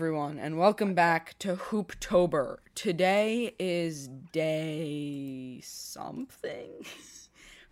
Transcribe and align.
everyone, 0.00 0.38
and 0.38 0.58
welcome 0.58 0.92
back 0.92 1.34
to 1.38 1.56
Hooptober. 1.56 2.58
Today 2.74 3.54
is 3.58 4.08
day 4.30 5.58
something. 5.64 6.84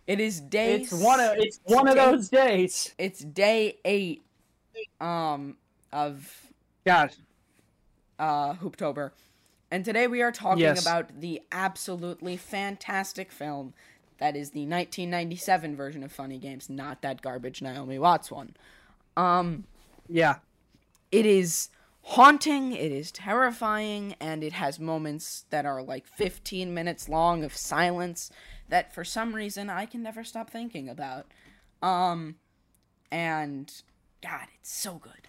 It 0.07 0.19
is 0.19 0.41
day. 0.41 0.81
It's 0.81 0.91
one 0.91 1.19
of 1.19 1.33
it's 1.37 1.59
one 1.65 1.87
of 1.87 1.93
those 1.95 2.29
days. 2.29 2.95
It's 2.97 3.19
day 3.19 3.77
eight, 3.85 4.25
um, 4.99 5.57
of 5.93 6.51
God, 6.83 7.11
uh 8.17 8.53
Hooptober, 8.55 9.11
and 9.69 9.85
today 9.85 10.07
we 10.07 10.23
are 10.23 10.31
talking 10.31 10.63
Yes. 10.63 10.81
about 10.81 11.21
the 11.21 11.43
absolutely 11.51 12.37
fantastic 12.37 13.31
film 13.31 13.75
that 14.17 14.35
is 14.35 14.49
the 14.49 14.61
1997 14.61 15.75
version 15.75 16.03
of 16.03 16.11
Funny 16.11 16.39
Games, 16.39 16.71
not 16.71 17.03
that 17.03 17.21
garbage 17.21 17.61
Naomi 17.61 17.99
Watts 17.99 18.31
one. 18.31 18.55
Um. 19.15 19.65
yeah, 20.09 20.37
it 21.11 21.27
is 21.27 21.69
haunting, 22.05 22.71
it 22.71 22.91
is 22.91 23.11
terrifying, 23.11 24.15
and 24.19 24.43
it 24.43 24.53
has 24.53 24.79
moments 24.79 25.45
that 25.49 25.65
are 25.65 25.81
like 25.81 26.05
15 26.05 26.73
minutes 26.73 27.09
long 27.09 27.43
of 27.43 27.55
silence 27.55 28.31
that 28.69 28.93
for 28.93 29.03
some 29.03 29.35
reason 29.35 29.69
I 29.69 29.85
can 29.85 30.03
never 30.03 30.23
stop 30.23 30.49
thinking 30.49 30.87
about. 30.87 31.25
Um 31.81 32.35
and 33.11 33.71
god, 34.21 34.47
it's 34.59 34.73
so 34.73 35.01
good. 35.01 35.27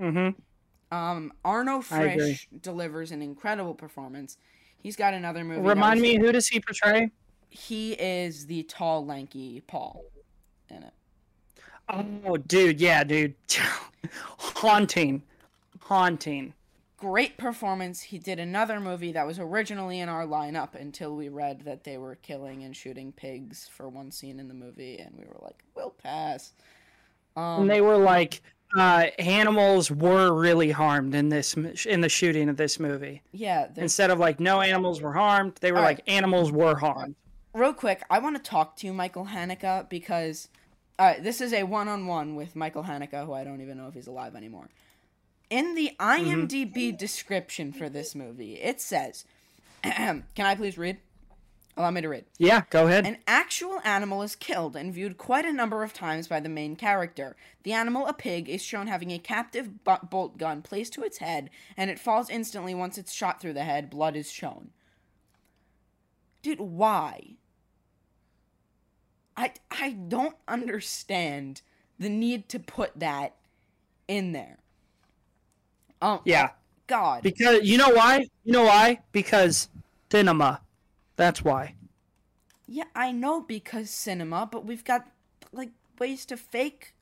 mm-hmm. 0.00 0.96
Um 0.96 1.32
Arno. 1.44 1.80
Frisch 1.80 2.48
delivers 2.60 3.10
an 3.10 3.20
incredible 3.20 3.74
performance. 3.74 4.36
He's 4.78 4.96
got 4.96 5.12
another 5.12 5.44
movie. 5.44 5.60
Remind 5.60 6.00
me, 6.00 6.18
who 6.18 6.32
does 6.32 6.48
he 6.48 6.60
portray? 6.60 7.10
He 7.50 7.92
is 7.92 8.46
the 8.46 8.62
tall, 8.62 9.04
lanky 9.04 9.60
Paul 9.66 10.04
in 10.68 10.84
it. 10.84 10.94
Oh, 11.92 12.36
dude, 12.36 12.80
yeah, 12.80 13.04
dude, 13.04 13.34
haunting, 14.38 15.22
haunting. 15.80 16.54
great 16.96 17.36
performance. 17.36 18.02
He 18.02 18.18
did 18.18 18.38
another 18.38 18.80
movie 18.80 19.12
that 19.12 19.26
was 19.26 19.38
originally 19.38 20.00
in 20.00 20.08
our 20.08 20.26
lineup 20.26 20.74
until 20.74 21.16
we 21.16 21.28
read 21.28 21.62
that 21.62 21.84
they 21.84 21.98
were 21.98 22.14
killing 22.16 22.62
and 22.62 22.76
shooting 22.76 23.12
pigs 23.12 23.68
for 23.74 23.88
one 23.88 24.10
scene 24.10 24.38
in 24.38 24.48
the 24.48 24.54
movie, 24.54 24.98
and 24.98 25.14
we 25.18 25.24
were 25.24 25.40
like, 25.42 25.64
"We'll 25.74 25.90
pass." 25.90 26.52
Um, 27.36 27.62
and 27.62 27.70
they 27.70 27.80
were 27.80 27.96
like, 27.96 28.42
uh, 28.76 29.06
animals 29.18 29.90
were 29.90 30.32
really 30.32 30.70
harmed 30.70 31.14
in 31.14 31.28
this 31.28 31.54
in 31.54 32.00
the 32.00 32.08
shooting 32.08 32.48
of 32.48 32.56
this 32.56 32.78
movie. 32.78 33.22
yeah. 33.32 33.68
Instead 33.76 34.10
of 34.10 34.18
like 34.18 34.38
no 34.40 34.60
animals 34.60 35.00
were 35.00 35.12
harmed, 35.12 35.56
they 35.60 35.72
were 35.72 35.78
right. 35.78 35.98
like 35.98 36.10
animals 36.10 36.52
were 36.52 36.76
harmed. 36.76 37.16
Real 37.52 37.72
quick, 37.72 38.04
I 38.08 38.20
want 38.20 38.36
to 38.36 38.42
talk 38.42 38.76
to 38.76 38.86
you, 38.86 38.92
Michael 38.92 39.26
Haneke, 39.26 39.88
because 39.88 40.48
uh, 41.00 41.14
this 41.18 41.40
is 41.40 41.54
a 41.54 41.62
one-on-one 41.62 42.34
with 42.34 42.54
Michael 42.54 42.82
Haneke, 42.82 43.24
who 43.24 43.32
I 43.32 43.42
don't 43.42 43.62
even 43.62 43.78
know 43.78 43.88
if 43.88 43.94
he's 43.94 44.06
alive 44.06 44.36
anymore. 44.36 44.68
In 45.48 45.74
the 45.74 45.92
IMDb 45.98 46.96
description 46.96 47.72
for 47.72 47.88
this 47.88 48.14
movie, 48.14 48.56
it 48.56 48.82
says, 48.82 49.24
"Can 49.82 50.24
I 50.38 50.54
please 50.54 50.76
read? 50.76 50.98
Allow 51.74 51.90
me 51.92 52.02
to 52.02 52.08
read." 52.10 52.26
Yeah, 52.36 52.64
go 52.68 52.86
ahead. 52.86 53.06
An 53.06 53.16
actual 53.26 53.80
animal 53.82 54.20
is 54.20 54.36
killed 54.36 54.76
and 54.76 54.92
viewed 54.92 55.16
quite 55.16 55.46
a 55.46 55.54
number 55.54 55.82
of 55.82 55.94
times 55.94 56.28
by 56.28 56.38
the 56.38 56.50
main 56.50 56.76
character. 56.76 57.34
The 57.62 57.72
animal, 57.72 58.06
a 58.06 58.12
pig, 58.12 58.50
is 58.50 58.62
shown 58.62 58.86
having 58.86 59.10
a 59.10 59.18
captive 59.18 59.82
bolt 59.82 60.36
gun 60.36 60.60
placed 60.60 60.92
to 60.92 61.02
its 61.02 61.16
head, 61.16 61.48
and 61.78 61.88
it 61.90 61.98
falls 61.98 62.28
instantly 62.28 62.74
once 62.74 62.98
it's 62.98 63.14
shot 63.14 63.40
through 63.40 63.54
the 63.54 63.64
head. 63.64 63.88
Blood 63.88 64.16
is 64.16 64.30
shown. 64.30 64.68
Dude, 66.42 66.60
why? 66.60 67.36
I 69.40 69.52
I 69.70 69.90
don't 69.92 70.36
understand 70.46 71.62
the 71.98 72.10
need 72.10 72.48
to 72.50 72.58
put 72.60 72.98
that 73.00 73.36
in 74.06 74.32
there. 74.32 74.58
Um, 76.02 76.20
yeah, 76.24 76.50
God. 76.86 77.22
because 77.22 77.62
you 77.62 77.78
know 77.78 77.88
why? 77.90 78.26
You 78.44 78.52
know 78.52 78.64
why? 78.64 79.00
Because 79.12 79.68
cinema. 80.10 80.60
That's 81.16 81.42
why. 81.42 81.74
Yeah, 82.66 82.84
I 82.94 83.12
know 83.12 83.40
because 83.40 83.90
cinema, 83.90 84.46
but 84.50 84.64
we've 84.66 84.84
got 84.84 85.06
like 85.52 85.70
ways 85.98 86.26
to 86.26 86.36
fake 86.36 86.94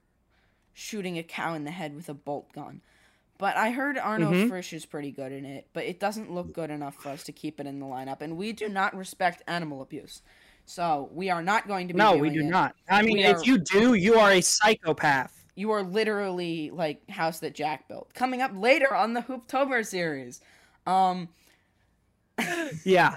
shooting 0.74 1.18
a 1.18 1.22
cow 1.24 1.54
in 1.54 1.64
the 1.64 1.70
head 1.72 1.94
with 1.96 2.08
a 2.08 2.14
bolt 2.14 2.52
gun. 2.52 2.82
But 3.36 3.56
I 3.56 3.70
heard 3.70 3.98
Arno 3.98 4.32
Mhm. 4.32 4.48
Frisch 4.48 4.72
is 4.72 4.86
pretty 4.86 5.10
good 5.12 5.30
in 5.32 5.44
it, 5.44 5.68
but 5.72 5.84
it 5.84 6.00
doesn't 6.00 6.32
look 6.32 6.52
good 6.52 6.70
enough 6.70 6.94
for 6.96 7.10
us 7.10 7.22
to 7.24 7.32
keep 7.32 7.60
it 7.60 7.66
in 7.66 7.78
the 7.80 7.86
lineup, 7.86 8.20
and 8.20 8.36
we 8.36 8.52
do 8.52 8.68
not 8.68 8.96
respect 8.96 9.42
animal 9.46 9.80
abuse. 9.82 10.22
So 10.68 11.08
we 11.12 11.30
are 11.30 11.42
not 11.42 11.66
going 11.66 11.88
to 11.88 11.94
be 11.94 11.98
No, 11.98 12.14
we 12.16 12.28
do 12.30 12.40
it. 12.40 12.44
not. 12.44 12.74
I 12.90 13.00
mean, 13.02 13.16
We 13.18 13.24
if 13.24 13.38
are- 13.38 13.44
you 13.44 13.58
do, 13.58 13.94
you 13.94 14.16
are 14.16 14.32
a 14.32 14.40
psychopath. 14.42 15.34
You 15.54 15.70
are 15.70 15.82
literally 15.82 16.70
like 16.70 17.08
House 17.10 17.40
That 17.40 17.54
Jack 17.54 17.88
Built. 17.88 18.12
Coming 18.14 18.42
up 18.42 18.52
later 18.54 18.94
on 18.94 19.14
the 19.14 19.22
Hooptober 19.22 19.84
series. 19.86 20.40
Um 20.86 21.28
Yeah. 22.84 23.16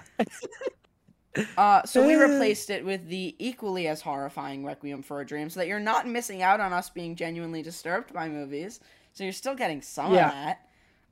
Uh, 1.58 1.84
so 1.86 2.06
we 2.06 2.16
replaced 2.22 2.70
it 2.70 2.84
with 2.84 3.08
the 3.08 3.36
equally 3.40 3.88
as 3.88 4.02
horrifying 4.02 4.66
Requiem 4.66 5.02
for 5.02 5.22
a 5.22 5.26
Dream, 5.26 5.50
so 5.50 5.60
that 5.62 5.68
you're 5.68 5.80
not 5.80 6.08
missing 6.08 6.42
out 6.42 6.60
on 6.60 6.74
us 6.74 6.90
being 6.90 7.16
genuinely 7.16 7.62
disturbed 7.62 8.14
by 8.14 8.28
movies. 8.28 8.80
So 9.14 9.24
you're 9.24 9.32
still 9.34 9.56
getting 9.56 9.82
some 9.82 10.14
Yeah. 10.14 10.28
of 10.28 10.34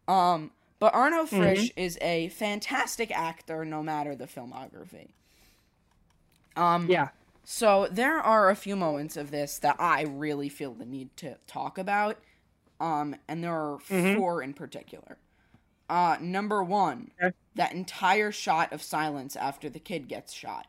that. 0.08 0.12
Um, 0.14 0.52
but 0.80 0.94
Arno 0.94 1.26
Frisch 1.26 1.72
is 1.78 1.98
a 2.02 2.30
fantastic 2.30 3.12
actor, 3.12 3.64
no 3.66 3.84
matter 3.84 4.16
the 4.16 4.26
filmography. 4.26 5.10
Um, 6.60 6.90
Yeah. 6.90 7.10
so 7.44 7.88
there 7.90 8.20
are 8.20 8.50
a 8.50 8.56
few 8.56 8.76
moments 8.76 9.16
of 9.18 9.32
this 9.32 9.58
that 9.60 9.78
I 9.80 10.02
really 10.04 10.50
feel 10.50 10.74
the 10.74 10.86
need 10.86 11.16
to 11.18 11.38
talk 11.48 11.78
about. 11.78 12.18
Um, 12.80 13.16
and 13.28 13.44
there 13.44 13.54
are 13.54 13.78
Mhm. 13.90 14.18
four 14.18 14.42
in 14.42 14.54
particular. 14.54 15.18
Uh, 15.90 16.18
number 16.22 16.64
one, 16.64 17.12
Okay. 17.22 17.36
that 17.56 17.72
entire 17.74 18.32
shot 18.32 18.72
of 18.72 18.82
silence 18.84 19.36
after 19.36 19.70
the 19.70 19.80
kid 19.80 20.08
gets 20.08 20.34
shot. 20.34 20.68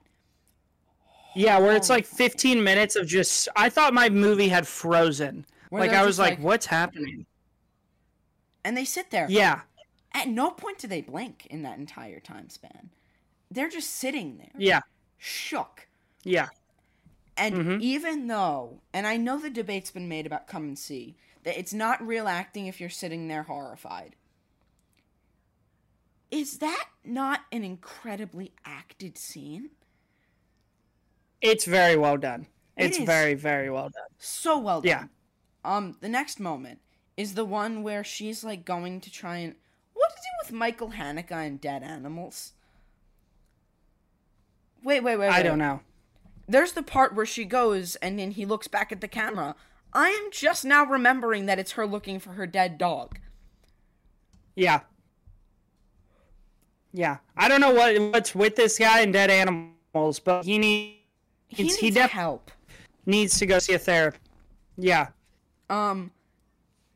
Yeah, 1.34 1.58
where 1.58 1.76
it's 1.76 1.90
like 1.90 2.06
15 2.06 2.64
minutes 2.64 2.96
of 2.96 3.06
just. 3.06 3.48
I 3.54 3.68
thought 3.68 3.94
my 3.94 4.08
movie 4.08 4.48
had 4.48 4.66
frozen. 4.66 5.46
Where 5.68 5.82
like 5.82 5.92
I 5.92 6.04
was 6.04 6.18
like, 6.18 6.38
like- 6.38 6.44
what's 6.44 6.66
happening? 6.66 7.26
And 8.64 8.76
they 8.76 8.84
sit 8.84 9.10
there. 9.10 9.26
Yeah. 9.30 9.60
At 10.12 10.28
no 10.28 10.50
point 10.50 10.78
do 10.78 10.88
they 10.88 11.00
blink 11.02 11.46
in 11.46 11.62
that 11.62 11.78
entire 11.78 12.18
time 12.18 12.48
span. 12.50 12.90
They're 13.50 13.68
just 13.68 13.90
sitting 13.90 14.38
there, 14.38 14.50
Yeah. 14.56 14.80
Shook. 15.20 15.86
Yeah. 16.25 16.48
And 17.36 17.54
Mhm. 17.54 17.81
even 17.81 18.26
though, 18.26 18.81
and 18.92 19.06
I 19.06 19.16
know 19.16 19.38
the 19.38 19.50
debate's 19.50 19.91
been 19.91 20.08
made 20.08 20.26
about 20.26 20.47
come 20.48 20.64
and 20.64 20.78
see, 20.78 21.16
that 21.44 21.58
it's 21.58 21.72
not 21.72 22.04
real 22.04 22.26
acting 22.26 22.66
if 22.66 22.81
you're 22.81 22.91
sitting 22.91 23.28
there 23.28 23.44
horrified. 23.44 24.16
Is 26.31 26.58
that 26.58 26.88
not 27.04 27.44
an 27.53 27.64
incredibly 27.64 28.53
acted 28.64 29.19
scene? 29.19 29.70
It's 31.41 31.64
very 31.64 31.97
well 31.97 32.16
done. 32.16 32.47
It 32.76 32.87
It's 32.87 32.98
very, 32.98 33.34
very 33.34 33.70
well 33.70 33.88
done. 33.91 34.08
So 34.19 34.58
well 34.58 34.81
done. 34.81 34.88
Yeah. 34.88 35.06
Um, 35.64 35.97
the 36.00 36.08
next 36.08 36.41
moment 36.41 36.81
is 37.16 37.34
the 37.34 37.44
one 37.44 37.82
where 37.82 38.04
she's 38.04 38.44
like 38.44 38.64
going 38.64 39.00
to 39.02 39.10
try 39.10 39.38
and 39.38 39.56
what 39.92 40.10
to 40.10 40.16
do 40.16 40.47
with 40.47 40.52
Michael 40.52 40.91
Haneke 40.92 41.32
and 41.32 41.60
dead 41.60 41.82
animals? 41.82 42.52
Wait, 44.82 45.00
wait, 45.02 45.16
wait, 45.16 45.28
I 45.28 45.38
wait. 45.38 45.42
don't 45.42 45.58
know. 45.58 45.80
There's 46.48 46.72
the 46.72 46.82
part 46.82 47.14
where 47.14 47.26
she 47.26 47.44
goes 47.44 47.96
and 47.96 48.18
then 48.18 48.32
he 48.32 48.44
looks 48.44 48.66
back 48.68 48.91
at 48.92 49.00
the 49.00 49.08
camera. 49.08 49.54
I 49.92 50.08
am 50.08 50.30
just 50.32 50.64
now 50.64 50.84
remembering 50.84 51.46
that 51.46 51.58
it's 51.58 51.72
her 51.72 51.86
looking 51.86 52.18
for 52.18 52.30
her 52.30 52.46
dead 52.46 52.78
dog. 52.78 53.19
Yeah. 54.56 54.80
Yeah. 56.92 57.19
I 57.36 57.48
don't 57.48 57.60
know 57.60 57.72
what 57.72 57.96
what's 58.12 58.34
with 58.34 58.56
this 58.56 58.78
guy 58.78 59.00
and 59.00 59.12
dead 59.12 59.30
animals, 59.30 60.19
but 60.19 60.44
he 60.44 60.58
needs 60.58 60.96
He 61.49 61.62
needs 61.64 61.76
he 61.76 61.90
def- 61.90 62.10
help. 62.10 62.50
needs 63.06 63.38
to 63.38 63.46
go 63.46 63.58
see 63.58 63.75
a 63.75 63.78
therapist. 63.78 64.22
Yeah. 64.76 65.08
Um, 65.69 66.10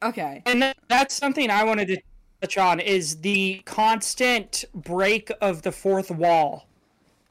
okay. 0.02 0.42
And 0.46 0.62
that, 0.62 0.76
that's 0.88 1.14
something 1.14 1.50
I 1.50 1.62
wanted 1.64 1.88
to 1.88 1.98
touch 2.40 2.58
on 2.58 2.80
is 2.80 3.20
the 3.20 3.62
constant 3.66 4.64
break 4.74 5.30
of 5.40 5.62
the 5.62 5.70
fourth 5.72 6.10
wall 6.10 6.66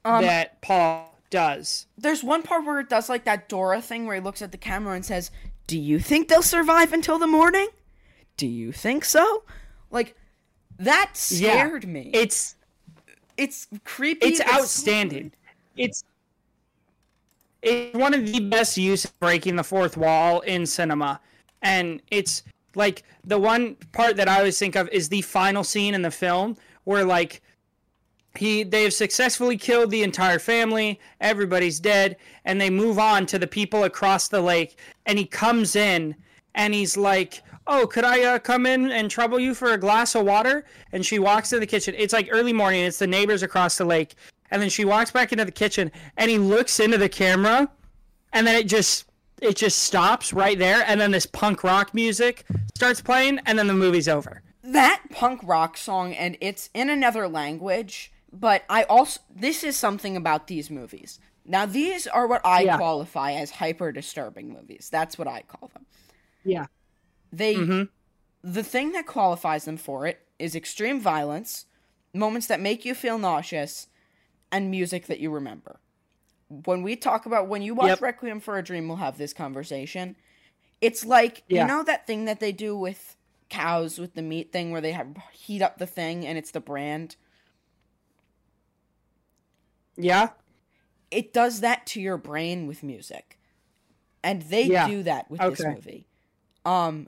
Um, 0.05 0.23
that 0.23 0.61
Paul 0.61 1.17
does. 1.29 1.87
there's 1.97 2.23
one 2.23 2.43
part 2.43 2.65
where 2.65 2.79
it 2.79 2.89
does 2.89 3.09
like 3.09 3.23
that 3.25 3.47
Dora 3.49 3.81
thing 3.81 4.05
where 4.05 4.15
he 4.15 4.21
looks 4.21 4.41
at 4.41 4.51
the 4.51 4.57
camera 4.57 4.95
and 4.95 5.05
says, 5.05 5.31
"Do 5.67 5.79
you 5.79 5.99
think 5.99 6.27
they'll 6.27 6.41
survive 6.43 6.93
until 6.93 7.17
the 7.17 7.27
morning? 7.27 7.69
Do 8.37 8.47
you 8.47 8.71
think 8.71 9.05
so?" 9.05 9.43
Like 9.89 10.15
that 10.77 11.11
Yeah. 11.29 11.51
scared 11.53 11.87
me. 11.87 12.11
It's 12.13 12.55
it's 13.37 13.67
creepy. 13.83 14.25
it's 14.27 14.39
so 14.39 14.45
outstanding. 14.51 15.31
It's 15.77 16.03
it's 17.61 17.97
one 17.97 18.13
of 18.13 18.25
the 18.31 18.39
best 18.41 18.77
use 18.77 19.05
of 19.05 19.17
breaking 19.19 19.55
the 19.55 19.63
fourth 19.63 19.95
wall 19.97 20.41
in 20.41 20.65
cinema, 20.65 21.19
and 21.61 22.01
it's 22.11 22.43
like 22.75 23.03
the 23.23 23.39
one 23.39 23.75
part 23.93 24.17
that 24.17 24.27
I 24.27 24.37
always 24.39 24.59
think 24.59 24.75
of 24.75 24.89
is 24.89 25.09
the 25.09 25.21
final 25.21 25.63
scene 25.63 25.93
in 25.93 26.01
the 26.01 26.11
film 26.11 26.57
where 26.83 27.05
like 27.05 27.41
he 28.35 28.63
they 28.63 28.83
have 28.83 28.93
successfully 28.93 29.57
killed 29.57 29.91
the 29.91 30.03
entire 30.03 30.39
family, 30.39 30.99
everybody's 31.21 31.79
dead, 31.79 32.17
and 32.45 32.59
they 32.59 32.69
move 32.69 32.97
on 32.97 33.25
to 33.27 33.39
the 33.39 33.47
people 33.47 33.83
across 33.83 34.27
the 34.27 34.41
lake, 34.41 34.77
and 35.05 35.17
he 35.17 35.25
comes 35.25 35.75
in 35.75 36.15
and 36.55 36.73
he's 36.73 36.97
like, 36.97 37.43
"Oh, 37.67 37.87
could 37.87 38.03
I 38.03 38.23
uh, 38.23 38.39
come 38.39 38.65
in 38.65 38.91
and 38.91 39.09
trouble 39.09 39.39
you 39.39 39.53
for 39.53 39.73
a 39.73 39.77
glass 39.77 40.15
of 40.15 40.25
water?" 40.25 40.65
And 40.91 41.05
she 41.05 41.19
walks 41.19 41.49
to 41.49 41.59
the 41.59 41.67
kitchen. 41.67 41.93
It's 41.97 42.13
like 42.13 42.29
early 42.31 42.53
morning. 42.53 42.83
It's 42.83 42.99
the 42.99 43.07
neighbors 43.07 43.43
across 43.43 43.77
the 43.77 43.85
lake, 43.85 44.15
and 44.51 44.61
then 44.61 44.69
she 44.69 44.85
walks 44.85 45.11
back 45.11 45.31
into 45.31 45.45
the 45.45 45.51
kitchen, 45.51 45.91
and 46.17 46.29
he 46.31 46.37
looks 46.37 46.79
into 46.79 46.97
the 46.97 47.09
camera, 47.09 47.69
and 48.33 48.47
then 48.47 48.55
it 48.55 48.67
just 48.67 49.05
it 49.41 49.55
just 49.55 49.79
stops 49.83 50.31
right 50.33 50.57
there, 50.57 50.83
and 50.87 50.99
then 51.01 51.11
this 51.11 51.25
punk 51.25 51.63
rock 51.63 51.93
music 51.93 52.45
starts 52.75 53.01
playing, 53.01 53.39
and 53.45 53.59
then 53.59 53.67
the 53.67 53.73
movie's 53.73 54.07
over. 54.07 54.41
that 54.63 55.01
punk 55.11 55.41
rock 55.43 55.75
song 55.75 56.13
and 56.13 56.37
it's 56.39 56.69
in 56.73 56.89
another 56.89 57.27
language 57.27 58.12
but 58.33 58.63
i 58.69 58.83
also 58.83 59.21
this 59.33 59.63
is 59.63 59.77
something 59.77 60.17
about 60.17 60.47
these 60.47 60.69
movies 60.71 61.19
now 61.45 61.65
these 61.65 62.07
are 62.07 62.27
what 62.27 62.41
i 62.45 62.61
Yeah. 62.63 62.77
qualify 62.77 63.33
as 63.33 63.51
hyper 63.51 63.91
disturbing 63.91 64.51
movies 64.51 64.89
that's 64.91 65.17
what 65.17 65.27
i 65.27 65.43
call 65.43 65.69
them 65.73 65.85
Yeah. 66.43 66.65
they 67.31 67.55
Mhm. 67.55 67.89
the 68.43 68.63
thing 68.63 68.91
that 68.93 69.05
qualifies 69.05 69.65
them 69.65 69.77
for 69.77 70.05
it 70.07 70.19
is 70.39 70.55
extreme 70.55 70.99
violence 70.99 71.65
moments 72.13 72.47
that 72.47 72.59
make 72.59 72.83
you 72.85 72.93
feel 72.95 73.17
nauseous 73.17 73.87
and 74.51 74.69
music 74.69 75.05
that 75.07 75.19
you 75.19 75.29
remember 75.31 75.79
when 76.47 76.83
we 76.83 76.95
talk 76.95 77.25
about 77.25 77.47
when 77.47 77.61
you 77.61 77.73
watch 77.73 77.87
Yep. 77.89 78.01
requiem 78.01 78.39
for 78.39 78.57
a 78.57 78.63
dream 78.63 78.87
we'll 78.87 78.97
have 78.97 79.17
this 79.17 79.33
conversation 79.33 80.15
it's 80.81 81.05
like 81.05 81.43
Yeah. 81.47 81.61
you 81.61 81.67
know 81.67 81.83
that 81.83 82.05
thing 82.07 82.25
that 82.25 82.39
they 82.39 82.51
do 82.51 82.75
with 82.75 83.15
cows 83.49 83.99
with 83.99 84.15
the 84.15 84.21
meat 84.23 84.51
thing 84.51 84.71
where 84.71 84.81
they 84.81 84.91
have 84.93 85.15
heat 85.31 85.61
up 85.61 85.77
the 85.77 85.85
thing 85.87 86.25
and 86.25 86.37
it's 86.37 86.51
the 86.51 86.59
brand 86.59 87.15
Yeah. 89.97 90.29
it 91.11 91.31
does 91.33 91.59
that 91.61 91.85
to 91.87 92.01
your 92.01 92.17
brain 92.17 92.65
with 92.67 92.81
music 92.83 93.37
and 94.23 94.41
they 94.43 94.63
Yeah. 94.63 94.87
do 94.87 95.03
that 95.03 95.29
with 95.29 95.39
this 95.41 95.63
movie 95.63 96.07
um 96.65 97.07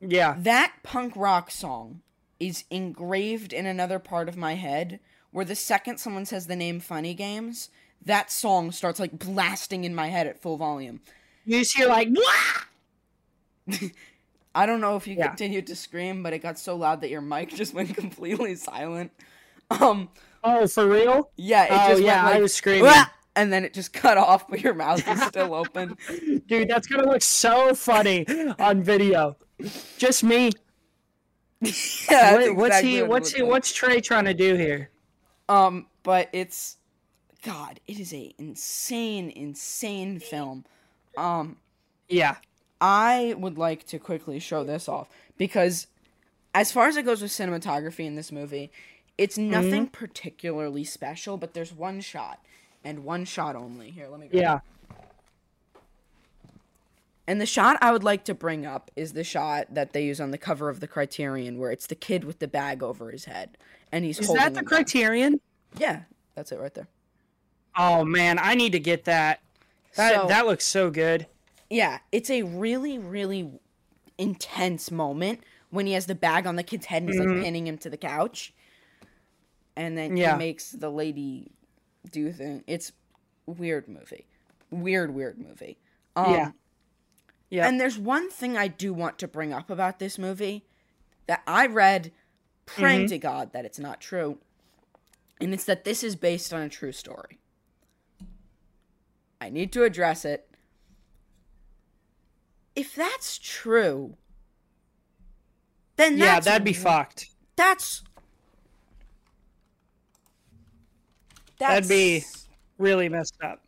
Yeah. 0.00 0.34
that 0.38 0.74
punk 0.82 1.14
rock 1.16 1.50
song 1.50 2.02
is 2.38 2.64
engraved 2.70 3.52
in 3.52 3.66
another 3.66 3.98
part 3.98 4.28
of 4.28 4.36
my 4.36 4.54
head 4.54 5.00
where 5.30 5.44
the 5.44 5.54
second 5.54 5.98
someone 5.98 6.24
says 6.26 6.46
the 6.46 6.56
name 6.56 6.80
funny 6.80 7.14
games 7.14 7.68
that 8.02 8.30
song 8.32 8.72
starts 8.72 8.98
like 8.98 9.18
blasting 9.18 9.84
in 9.84 9.94
my 9.94 10.06
head 10.08 10.26
at 10.26 10.40
full 10.40 10.56
volume 10.56 11.00
You 11.44 11.58
just 11.58 11.76
hear 11.76 11.86
like, 11.88 12.08
i 14.54 14.66
don't 14.66 14.80
know 14.80 14.96
if 14.96 15.06
you 15.06 15.16
Yeah. 15.16 15.28
continued 15.28 15.66
to 15.68 15.76
scream 15.76 16.22
but 16.22 16.32
it 16.32 16.38
got 16.40 16.58
so 16.58 16.76
loud 16.76 17.00
that 17.02 17.10
your 17.10 17.20
mic 17.20 17.50
just 17.54 17.74
went 17.74 17.94
completely 17.96 18.54
silent 18.56 19.12
um 19.70 20.08
"Oh, 20.44 20.66
for 20.66 20.86
real?" 20.88 21.30
yeah 21.36 21.64
it 21.64 21.70
Oh, 21.72 21.88
just 21.90 22.02
yeah, 22.02 22.24
went 22.24 22.36
I 22.36 22.40
was 22.40 22.54
screaming. 22.54 22.84
"Wah!" 22.84 23.06
and 23.36 23.52
then 23.52 23.64
it 23.64 23.72
just 23.74 23.92
cut 24.04 24.18
off 24.18 24.48
but 24.48 24.60
your 24.60 24.74
mouth 24.74 25.06
is 25.06 25.22
still 25.24 25.54
open 25.54 25.96
Dude, 26.48 26.68
that's 26.68 26.86
gonna 26.86 27.06
look 27.08 27.22
so 27.22 27.74
funny 27.74 28.26
on 28.58 28.82
video. 28.82 29.36
Just 29.98 30.24
me. 30.24 30.50
yeah, 32.10 32.34
What- 32.34 32.56
what's 32.56 32.76
exactly 32.76 32.90
he? 32.90 33.02
what 33.02 33.08
What's 33.10 33.32
he? 33.32 33.42
like. 33.42 33.50
What's 33.50 33.72
Trey 33.72 34.00
trying 34.00 34.24
to 34.24 34.34
do 34.34 34.54
here? 34.56 34.90
Um, 35.48 35.86
but 36.02 36.28
it's 36.32 36.76
God, 37.44 37.80
it 37.86 37.98
is 37.98 38.12
a 38.12 38.34
insane, 38.38 39.30
insane 39.30 40.18
film. 40.18 40.64
Um, 41.16 41.56
Yeah. 42.08 42.36
I 42.80 43.34
would 43.36 43.58
like 43.58 43.84
to 43.88 43.98
quickly 43.98 44.38
show 44.38 44.64
this 44.64 44.88
off 44.88 45.08
because 45.36 45.86
as 46.54 46.72
far 46.72 46.86
as 46.86 46.96
it 46.96 47.04
goes 47.04 47.20
with 47.20 47.30
cinematography 47.30 48.06
in 48.06 48.14
this 48.14 48.32
movie, 48.32 48.70
it's 49.20 49.36
nothing 49.36 49.84
Mm-hmm. 49.86 49.90
particularly 49.92 50.82
special, 50.82 51.36
but 51.36 51.52
there's 51.54 51.72
one 51.74 52.00
shot 52.00 52.42
and 52.82 53.04
one 53.04 53.24
shot 53.26 53.54
only. 53.54 53.90
Here, 53.90 54.08
let 54.08 54.18
me 54.18 54.28
go. 54.28 54.38
Yeah. 54.38 54.60
And 57.26 57.40
the 57.40 57.46
shot 57.46 57.76
I 57.80 57.92
would 57.92 58.02
like 58.02 58.24
to 58.24 58.34
bring 58.34 58.66
up 58.66 58.90
is 58.96 59.12
the 59.12 59.22
shot 59.22 59.66
that 59.74 59.92
they 59.92 60.04
use 60.04 60.20
on 60.20 60.30
the 60.32 60.38
cover 60.38 60.68
of 60.68 60.80
the 60.80 60.88
Criterion 60.88 61.58
where 61.58 61.70
it's 61.70 61.86
the 61.86 61.94
kid 61.94 62.24
with 62.24 62.38
the 62.40 62.48
bag 62.48 62.82
over 62.82 63.10
his 63.10 63.26
head 63.26 63.56
and 63.92 64.04
he's 64.04 64.18
Is 64.18 64.32
that 64.32 64.54
the. 64.54 64.62
Criterion? 64.62 65.40
Yeah, 65.78 66.00
that's 66.34 66.50
it 66.50 66.58
right 66.58 66.74
there. 66.74 66.88
Oh 67.76 68.04
man, 68.04 68.38
I 68.40 68.54
need 68.54 68.72
to 68.72 68.80
get 68.80 69.04
that. 69.04 69.40
That 69.96 70.14
So- 70.14 70.26
that 70.28 70.46
looks 70.46 70.64
so 70.64 70.90
good. 70.90 71.26
Yeah, 71.68 71.98
it's 72.10 72.30
a 72.30 72.42
really, 72.42 72.98
really 72.98 73.48
intense 74.18 74.90
moment 74.90 75.40
when 75.70 75.86
he 75.86 75.92
has 75.92 76.06
the 76.06 76.16
bag 76.16 76.46
on 76.46 76.56
the 76.56 76.64
kid's 76.64 76.86
head 76.86 77.02
and 77.02 77.10
he's 77.12 77.20
like 77.20 77.42
pinning 77.44 77.66
him 77.68 77.78
to 77.78 77.88
the 77.90 77.96
couch. 77.96 78.52
And 79.76 79.96
then. 79.96 80.16
Yeah. 80.16 80.32
he 80.32 80.38
makes 80.38 80.70
the 80.72 80.90
lady 80.90 81.50
do 82.10 82.32
thing. 82.32 82.64
It's 82.66 82.92
weird 83.46 83.88
movie. 83.88 84.26
Weird, 84.70 85.14
weird 85.14 85.38
movie. 85.38 85.78
Um, 86.16 86.32
Yeah. 86.32 86.50
Yeah. 87.50 87.66
And 87.68 87.80
there's 87.80 87.98
one 87.98 88.30
thing 88.30 88.56
I 88.56 88.68
do 88.68 88.92
want 88.92 89.18
to 89.18 89.26
bring 89.28 89.52
up 89.52 89.70
about 89.70 89.98
this 89.98 90.18
movie 90.18 90.64
that 91.26 91.42
I 91.46 91.66
read, 91.66 92.12
praying 92.66 93.00
Mm-hmm. 93.02 93.08
to 93.08 93.18
God 93.18 93.52
that 93.52 93.64
it's 93.64 93.78
not 93.80 94.00
true. 94.00 94.38
And 95.40 95.52
it's 95.52 95.64
that 95.64 95.84
this 95.84 96.04
is 96.04 96.14
based 96.16 96.52
on 96.54 96.62
a 96.62 96.68
true 96.68 96.92
story. 96.92 97.38
I 99.40 99.48
need 99.50 99.72
to 99.72 99.82
address 99.84 100.24
it. 100.24 100.46
If 102.76 102.94
that's 102.94 103.38
true, 103.38 104.16
then 105.96 106.18
yeah, 106.18 106.40
that'd 106.40 106.64
be 106.64 106.72
fucked. 106.72 107.30
That's 107.56 108.02
that's 111.60 111.86
That'd 111.86 111.88
be 111.88 112.24
really 112.78 113.08
messed 113.08 113.36
up. 113.40 113.60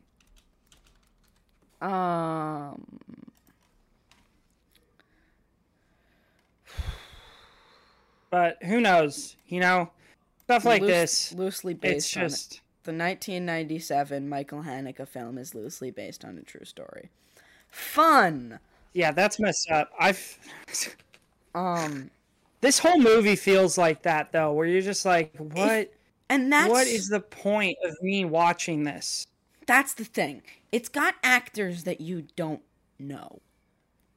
um 1.88 2.84
But 8.30 8.62
who 8.62 8.80
knows? 8.80 9.36
You 9.46 9.60
know, 9.60 9.90
stuff 10.44 10.64
like 10.64 10.80
loose- 10.82 10.90
this. 10.90 11.32
loosely 11.34 11.74
based 11.74 12.08
It's 12.08 12.16
on 12.16 12.22
just 12.28 12.60
The 12.84 12.92
1997 12.92 14.28
Michael 14.28 14.62
Haneke 14.62 15.06
film 15.06 15.38
is 15.38 15.54
loosely 15.54 15.90
based 15.90 16.24
on 16.24 16.38
a 16.38 16.42
true 16.42 16.64
story. 16.64 17.10
Fun. 17.70 18.58
yeah, 18.92 19.12
that's 19.12 19.38
messed 19.38 19.70
up. 19.70 19.90
I've 19.98 20.38
Um, 21.54 22.10
this 22.60 22.78
whole 22.78 22.98
movie 22.98 23.36
feels 23.36 23.76
like 23.76 24.02
that 24.02 24.32
though, 24.32 24.52
where 24.52 24.66
you're 24.66 24.80
just 24.82 25.04
like, 25.04 25.32
what? 25.36 25.92
And 26.32 26.50
that's 26.50 26.70
what 26.70 26.86
is 26.86 27.08
the 27.08 27.20
point 27.20 27.76
of 27.84 27.94
me 28.02 28.24
watching 28.24 28.84
this? 28.84 29.26
that's 29.66 29.94
the 29.94 30.04
thing. 30.04 30.42
It's 30.72 30.88
got 30.88 31.14
actors 31.22 31.84
that 31.84 32.00
you 32.00 32.26
don't 32.36 32.62
know, 32.98 33.40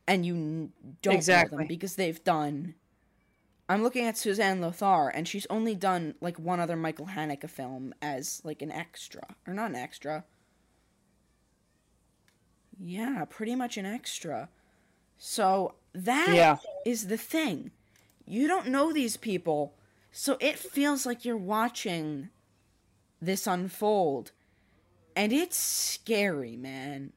and 0.08 0.26
you 0.26 0.72
don't 1.02 1.28
know 1.28 1.44
them 1.58 1.68
because 1.68 1.96
they've 1.98 2.24
done. 2.24 2.76
I'm 3.68 3.84
looking 3.84 4.06
at 4.06 4.18
Susanne 4.18 4.62
Lothar, 4.62 5.10
and 5.10 5.28
she's 5.28 5.46
only 5.50 5.76
done 5.76 6.16
like 6.22 6.40
one 6.40 6.60
other 6.60 6.76
Michael 6.76 7.08
Haneke 7.08 7.50
film 7.50 7.94
as 8.02 8.42
like 8.44 8.62
an 8.62 8.72
extra, 8.72 9.36
or 9.46 9.54
not 9.54 9.70
an 9.72 9.76
extra. 9.76 10.24
Yeah, 12.80 13.26
pretty 13.30 13.56
much 13.56 13.78
an 13.78 13.86
extra. 13.86 14.50
So 15.18 15.76
that 15.94 16.60
is 16.86 17.04
Yeah. 17.04 17.10
the 17.10 17.18
thing. 17.18 17.72
You 18.26 18.48
don't 18.48 18.68
know 18.68 18.92
these 18.92 19.18
people, 19.18 19.75
so 20.18 20.38
it 20.40 20.58
feels 20.58 21.06
like 21.06 21.26
you're 21.26 21.36
watching 21.36 22.30
this 23.22 23.46
unfold. 23.46 24.32
And 25.14 25.34
it's 25.34 25.58
scary, 25.58 26.56
man. 26.56 27.12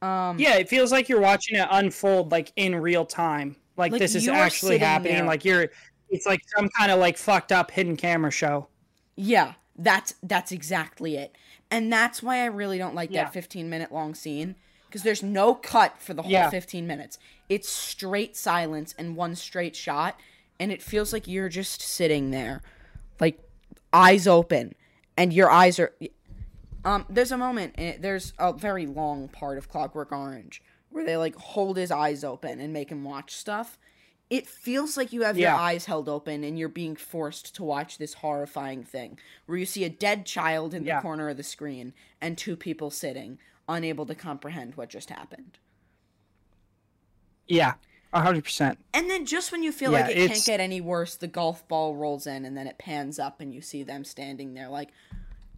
Um 0.00 0.38
Yeah, 0.38 0.56
it 0.56 0.68
feels 0.68 0.92
like 0.92 1.08
you're 1.10 1.20
watching 1.20 1.56
it 1.58 1.68
unfold 1.70 2.32
like 2.32 2.52
in 2.56 2.74
real 2.76 3.04
time. 3.04 3.56
Like, 3.76 3.92
Like, 3.92 4.00
this 4.00 4.14
is 4.14 4.28
actually 4.28 4.78
happening. 4.78 5.16
there. 5.16 5.24
Like 5.26 5.44
you're 5.44 5.68
it's 6.08 6.26
like 6.26 6.40
some 6.56 6.70
kind 6.70 6.90
of 6.90 6.98
like 6.98 7.18
fucked 7.18 7.52
up 7.52 7.70
hidden 7.70 7.96
camera 7.96 8.30
show. 8.30 8.68
Yeah, 9.16 9.54
that's 9.76 10.14
that's 10.22 10.52
exactly 10.52 11.16
it. 11.16 11.36
And 11.70 11.92
that's 11.92 12.22
why 12.22 12.38
I 12.38 12.46
really 12.46 12.78
don't 12.78 12.94
like 12.94 13.10
Yeah. 13.10 13.24
that 13.24 13.34
15 13.34 13.68
minute 13.68 13.92
long 13.92 14.14
scene 14.14 14.56
because 14.86 15.02
there's 15.02 15.22
no 15.22 15.54
cut 15.54 16.00
for 16.00 16.14
the 16.14 16.22
whole 16.22 16.30
Yeah. 16.32 16.48
15 16.48 16.86
minutes. 16.86 17.18
It's 17.50 17.68
straight 17.68 18.36
silence 18.38 18.94
and 18.98 19.16
one 19.16 19.36
straight 19.36 19.76
shot 19.76 20.18
and 20.60 20.70
it 20.70 20.80
feels 20.82 21.12
like 21.12 21.26
you're 21.26 21.48
just 21.48 21.80
sitting 21.80 22.30
there 22.30 22.62
like 23.18 23.40
eyes 23.92 24.28
open 24.28 24.74
and 25.16 25.32
your 25.32 25.50
eyes 25.50 25.80
are 25.80 25.92
um 26.84 27.04
there's 27.10 27.32
a 27.32 27.36
moment 27.36 27.76
it, 27.78 28.00
there's 28.02 28.32
a 28.38 28.52
very 28.52 28.86
long 28.86 29.26
part 29.26 29.58
of 29.58 29.68
Clockwork 29.68 30.12
Orange 30.12 30.62
where 30.90 31.04
they 31.04 31.16
like 31.16 31.34
hold 31.36 31.76
his 31.76 31.90
eyes 31.90 32.22
open 32.24 32.60
and 32.60 32.72
make 32.72 32.90
him 32.90 33.04
watch 33.04 33.34
stuff. 33.34 33.78
It 34.28 34.46
feels 34.46 34.96
like 34.96 35.12
you 35.12 35.22
have 35.22 35.36
your 35.38 35.50
eyes 35.50 35.86
held 35.86 36.08
open 36.08 36.44
and 36.44 36.56
you're 36.56 36.68
being 36.68 36.94
forced 36.94 37.54
to 37.56 37.64
watch 37.64 37.98
this 37.98 38.14
horrifying 38.14 38.84
thing 38.84 39.18
where 39.46 39.58
you 39.58 39.66
see 39.66 39.82
a 39.84 39.90
dead 39.90 40.24
child 40.24 40.72
in 40.72 40.84
the 40.84 41.00
corner 41.00 41.28
of 41.28 41.36
the 41.36 41.42
screen 41.42 41.94
and 42.20 42.38
two 42.38 42.56
people 42.56 42.90
sitting 42.90 43.38
unable 43.68 44.06
to 44.06 44.14
comprehend 44.14 44.76
what 44.76 44.88
just 44.88 45.10
happened. 45.10 45.58
Yeah. 47.48 47.74
A 48.12 48.20
hundred 48.20 48.44
percent. 48.44 48.78
And 48.92 49.08
then 49.08 49.24
just 49.26 49.52
when 49.52 49.62
you 49.62 49.72
feel 49.72 49.92
Yeah, 49.92 50.06
like 50.06 50.16
it 50.16 50.28
can't 50.32 50.44
get 50.44 50.60
any 50.60 50.80
worse, 50.80 51.14
the 51.16 51.28
golf 51.28 51.66
ball 51.68 51.94
rolls 51.94 52.26
in 52.26 52.44
and 52.44 52.56
then 52.56 52.66
it 52.66 52.78
pans 52.78 53.18
up 53.18 53.40
and 53.40 53.54
you 53.54 53.60
see 53.60 53.82
them 53.82 54.04
standing 54.04 54.54
there 54.54 54.68
like, 54.68 54.88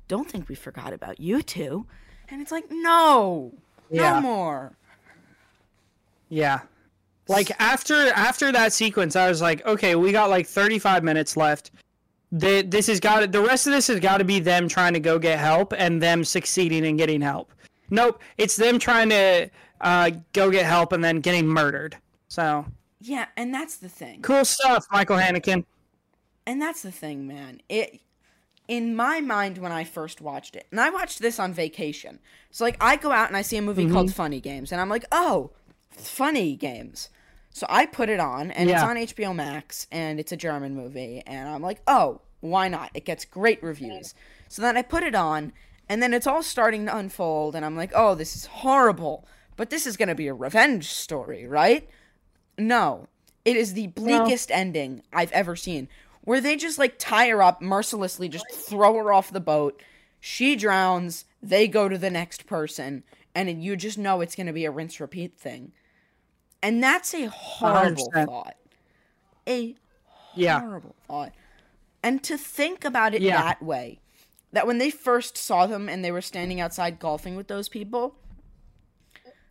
don't 0.09 0.31
think 0.31 0.49
we 0.49 0.55
forgot 0.55 0.93
about 0.93 1.19
you 1.21 1.43
two. 1.43 1.87
And 2.29 2.41
it's 2.43 2.53
like, 2.53 2.65
no, 2.71 3.53
Yeah. 3.91 4.15
no 4.15 4.21
more. 4.21 4.73
Yeah. 6.29 6.61
Like 7.29 7.51
after 7.61 8.09
after 8.15 8.51
that 8.53 8.73
sequence, 8.73 9.17
I 9.17 9.29
was 9.29 9.41
like, 9.41 9.65
okay, 9.67 9.95
we 9.95 10.13
got 10.13 10.29
like 10.29 10.47
35 10.47 11.05
minutes 11.05 11.37
left. 11.37 11.71
The, 12.33 12.63
this 12.63 12.87
has 12.87 12.99
got 12.99 13.31
the 13.31 13.43
rest 13.43 13.67
of 13.67 13.73
this 13.75 13.87
has 13.89 14.01
got 14.01 14.19
to 14.19 14.25
be 14.25 14.41
them 14.41 14.67
trying 14.67 14.95
to 14.95 15.01
go 15.01 15.19
get 15.19 15.39
help 15.39 15.75
and 15.77 16.03
them 16.03 16.25
succeeding 16.25 16.85
in 16.85 16.97
getting 16.97 17.21
help. 17.21 17.53
Nope, 17.91 18.21
it's 18.39 18.57
them 18.57 18.79
trying 18.79 19.11
to 19.11 19.51
uh, 19.83 20.11
go 20.33 20.51
get 20.51 20.65
help 20.65 20.93
and 20.93 21.05
then 21.05 21.21
getting 21.21 21.47
murdered. 21.47 21.97
So 22.33 22.65
Yeah, 22.99 23.27
and 23.37 23.53
that's 23.53 23.77
the 23.77 23.91
thing. 23.91 24.23
cool 24.23 24.47
stuff, 24.47 24.87
Michael 24.91 25.19
Haneke. 25.19 25.67
And 26.47 26.63
that's 26.63 26.81
the 26.81 26.91
thing, 26.91 27.27
man. 27.27 27.61
It 27.69 28.01
in 28.67 28.97
my 28.97 29.21
mind 29.21 29.59
when 29.59 29.71
I 29.71 29.85
first 29.85 30.23
watched 30.23 30.57
it, 30.57 30.67
and 30.71 30.81
I 30.81 30.89
watched 30.89 31.19
this 31.19 31.39
on 31.39 31.53
vacation. 31.53 32.21
So 32.51 32.65
like 32.65 32.79
I 32.81 32.97
go 32.97 33.13
out 33.13 33.29
and 33.29 33.37
I 33.37 33.43
see 33.43 33.59
a 33.59 33.63
movie 33.63 33.87
called 33.87 34.07
mm-hmm. 34.07 34.15
Funny 34.15 34.41
Games, 34.41 34.73
and 34.73 34.81
I'm 34.81 34.89
like, 34.89 35.05
oh, 35.13 35.51
Funny 35.91 36.57
Games. 36.57 37.11
So 37.51 37.67
I 37.69 37.85
put 37.85 38.09
it 38.09 38.19
on, 38.19 38.51
and 38.51 38.71
it's 38.71 38.83
on 38.83 38.97
HBO 38.97 39.35
Max, 39.35 39.87
and 39.93 40.19
it's 40.19 40.33
a 40.33 40.37
German 40.39 40.75
movie, 40.75 41.23
and 41.27 41.51
I'm 41.51 41.61
like, 41.61 41.83
oh, 41.87 42.23
why 42.41 42.69
not? 42.69 42.93
It 42.95 43.05
gets 43.05 43.27
great 43.27 43.63
reviews. 43.63 44.15
So 44.49 44.63
then 44.63 44.79
I 44.79 44.81
put 44.81 45.03
it 45.03 45.15
on, 45.15 45.53
and 45.87 46.03
then 46.03 46.15
it's 46.15 46.27
all 46.27 46.43
starting 46.43 46.87
to 46.87 46.97
unfold, 46.97 47.55
and 47.55 47.63
I'm 47.63 47.77
like, 47.77 47.93
oh, 47.95 48.15
this 48.15 48.35
is 48.35 48.47
horrible. 48.47 49.27
But 49.55 49.69
this 49.69 49.87
is 49.87 49.99
gonna 49.99 50.15
be 50.15 50.29
a 50.29 50.35
revenge 50.35 50.89
story, 50.89 51.47
right? 51.47 51.87
No. 52.69 53.09
It 53.45 53.57
is 53.57 53.75
the 53.75 53.89
bleakest 53.89 54.51
ending 54.51 55.03
I've 55.13 55.33
ever 55.33 55.57
seen. 55.57 55.89
Where 56.23 56.41
they 56.41 56.57
just 56.57 56.79
like 56.79 56.95
tie 56.99 57.29
her 57.29 57.43
up 57.43 57.61
mercilessly, 57.61 58.29
just 58.29 58.47
throw 58.53 58.95
her 58.95 59.13
off 59.13 59.33
the 59.33 59.41
boat. 59.41 59.83
She 60.21 60.55
drowns, 60.55 61.25
they 61.43 61.67
go 61.67 61.89
to 61.89 61.99
the 61.99 62.11
next 62.11 62.47
person, 62.47 63.03
and 63.35 63.63
you 63.65 63.75
just 63.75 63.99
know 63.99 64.21
it's 64.21 64.37
going 64.37 64.47
to 64.47 64.53
be 64.53 64.65
a 64.65 64.71
rinse 64.71 65.01
repeat 65.01 65.37
thing. 65.37 65.73
And 66.63 66.81
that's 66.81 67.13
a 67.13 67.27
horrible 67.27 68.09
100%. 68.15 68.27
thought. 68.27 68.57
A 69.49 69.75
Yeah. 70.37 70.61
horrible 70.61 70.95
thought. 71.09 71.33
And 72.05 72.23
to 72.23 72.39
think 72.39 72.85
about 72.85 73.15
it 73.15 73.23
Yeah. 73.23 73.43
that 73.43 73.61
way, 73.63 73.99
that 74.53 74.67
when 74.69 74.79
they 74.79 74.91
first 74.91 75.37
saw 75.37 75.67
them 75.67 75.89
and 75.89 76.05
they 76.05 76.13
were 76.13 76.21
standing 76.23 76.61
outside 76.61 77.01
golfing 77.01 77.35
with 77.35 77.49
those 77.49 77.69
people, 77.69 78.15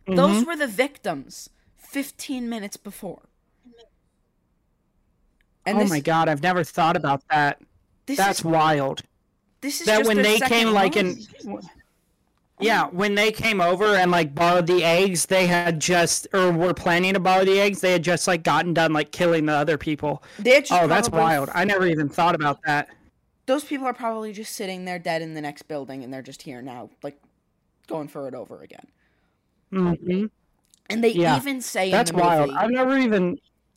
Mm-hmm. 0.06 0.14
those 0.16 0.44
were 0.46 0.56
the 0.56 0.66
victims 0.66 1.50
15 1.92 2.48
minutes 2.48 2.78
before. 2.78 3.28
And 5.66 5.78
oh 5.78 5.80
this, 5.80 5.90
my 5.90 6.00
god, 6.00 6.28
I've 6.28 6.42
never 6.42 6.64
thought 6.64 6.96
about 6.96 7.22
that. 7.30 7.60
this 8.06 8.16
That's 8.16 8.40
is, 8.40 8.44
wild. 8.44 9.02
this 9.60 9.80
is 9.80 9.86
That 9.86 9.98
just 9.98 10.08
when 10.08 10.22
they 10.22 10.40
came 10.40 10.72
like 10.72 10.96
in 10.96 11.18
Yeah, 12.58 12.86
when 12.88 13.14
they 13.16 13.32
came 13.32 13.60
over 13.60 13.96
and 13.96 14.10
like 14.10 14.34
borrowed 14.34 14.66
the 14.66 14.84
eggs, 14.84 15.26
they 15.26 15.46
had 15.46 15.80
just 15.80 16.28
or 16.32 16.52
were 16.52 16.74
planning 16.74 17.14
to 17.14 17.20
borrow 17.20 17.44
the 17.44 17.58
eggs, 17.60 17.80
they 17.80 17.92
had 17.92 18.04
just 18.04 18.28
like 18.28 18.42
gotten 18.44 18.72
done 18.74 18.92
like 18.92 19.10
killing 19.12 19.46
the 19.46 19.52
other 19.52 19.76
people. 19.78 20.22
Oh, 20.70 20.86
that's 20.86 21.10
wild. 21.10 21.50
I 21.54 21.64
never 21.64 21.86
even 21.86 22.08
thought 22.08 22.34
about 22.34 22.60
that. 22.66 22.88
Those 23.46 23.64
people 23.64 23.86
are 23.86 23.94
probably 23.94 24.32
just 24.32 24.52
sitting 24.54 24.84
there 24.84 24.98
dead 24.98 25.22
in 25.22 25.34
the 25.34 25.40
next 25.40 25.62
building 25.62 26.02
and 26.02 26.12
they're 26.12 26.22
just 26.22 26.42
here 26.42 26.60
now, 26.62 26.90
like 27.02 27.20
going 27.88 28.08
for 28.08 28.28
it 28.28 28.34
over 28.34 28.62
again. 28.62 28.86
hmm 29.70 30.26
And 30.92 31.02
they 31.04 31.12
Yeah. 31.12 31.36
even 31.36 31.60
say 31.60 31.90
That's 31.90 32.10
in 32.10 32.16
the 32.16 32.22
wild. 32.22 32.50
movie, 32.50 32.56
I've 32.56 32.70
never 32.70 32.98
even 32.98 33.36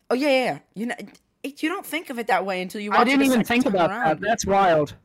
"Oh 0.10 0.16
yeah, 0.16 0.30
yeah, 0.30 0.44
yeah." 0.46 0.60
You 0.76 0.86
know, 0.88 0.96
it, 1.44 1.64
you 1.64 1.70
don't 1.70 1.86
think 1.86 2.10
of 2.10 2.20
it 2.20 2.28
that 2.28 2.46
way 2.46 2.62
until 2.62 2.82
you 2.82 2.92
watch 2.92 3.02
I 3.02 3.04
didn't 3.06 3.26
even 3.26 3.44
think 3.44 3.66
about 3.66 3.92
around. 3.92 4.20
that. 4.20 4.22
That's 4.22 4.46
wild. 4.46 4.96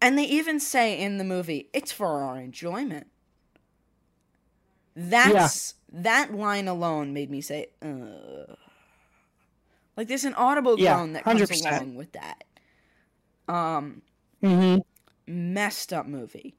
And 0.00 0.18
they 0.18 0.24
even 0.24 0.58
say 0.60 0.98
in 0.98 1.18
the 1.18 1.24
movie, 1.24 1.68
"It's 1.74 1.92
for 1.92 2.22
our 2.22 2.38
enjoyment." 2.40 3.08
That's 4.94 5.74
that 5.92 6.34
line 6.34 6.68
alone 6.68 7.12
made 7.12 7.30
me 7.30 7.40
say, 7.40 7.68
Ugh. 7.82 8.56
like 9.96 10.08
there's 10.08 10.24
an 10.24 10.34
audible 10.34 10.76
Yeah, 10.76 10.96
groan 10.96 11.12
that 11.12 11.24
comes 11.24 11.50
100%. 11.50 11.70
along 11.72 11.96
with 11.96 12.12
that. 12.12 12.44
Um, 13.48 14.02
hmm 14.42 14.78
messed 15.26 15.92
up 15.92 16.06
movie, 16.06 16.56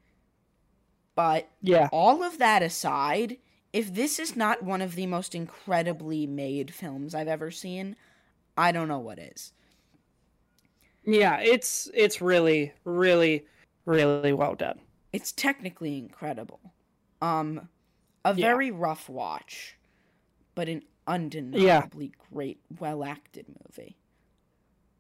but 1.16 1.50
Yeah. 1.62 1.90
all 1.92 2.24
of 2.24 2.38
that 2.38 2.62
aside, 2.62 3.38
if 3.74 3.94
this 3.94 4.20
is 4.20 4.36
not 4.36 4.64
one 4.64 4.82
of 4.82 4.96
the 4.96 5.08
most 5.08 5.36
incredibly 5.36 6.28
made 6.28 6.74
films 6.74 7.16
I've 7.16 7.28
ever 7.28 7.52
seen, 7.52 7.96
I 8.58 8.72
don't 8.72 8.88
know 8.88 9.00
what 9.00 9.20
is. 9.20 9.54
Yeah, 11.06 11.40
it's 11.40 11.90
it's 11.94 12.22
really, 12.22 12.74
really, 12.86 13.46
really 13.86 14.34
well 14.34 14.56
done. 14.56 14.80
It's 15.12 15.34
technically 15.34 15.98
incredible. 15.98 16.74
Um, 17.22 17.68
a 18.26 18.34
Yeah. 18.36 18.48
very 18.48 18.72
rough 18.72 19.10
watch, 19.10 19.78
but 20.56 20.70
an 20.70 20.84
undeniably 21.08 22.14
great, 22.32 22.62
well 22.80 23.04
acted 23.04 23.48
movie. 23.50 23.98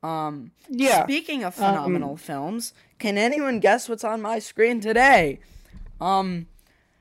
Um, 0.04 0.52
Yeah. 0.70 1.10
speaking 1.10 1.44
of 1.44 1.54
phenomenal 1.56 2.18
films, 2.18 2.74
can 3.00 3.18
anyone 3.18 3.60
guess 3.60 3.90
what's 3.90 4.04
on 4.04 4.22
my 4.22 4.40
screen 4.40 4.80
today? 4.80 5.40
Um, 6.02 6.48